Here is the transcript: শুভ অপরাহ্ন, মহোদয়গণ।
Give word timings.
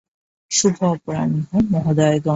শুভ 0.51 0.77
অপরাহ্ন, 0.83 1.33
মহোদয়গণ। 1.71 2.29